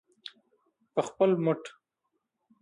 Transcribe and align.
په 0.93 1.01
خپل 1.07 1.31
مټ. 1.45 1.61